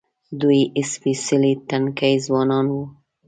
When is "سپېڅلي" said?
0.91-1.53